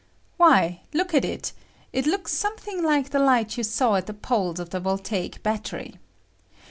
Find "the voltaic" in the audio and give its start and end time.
4.71-5.43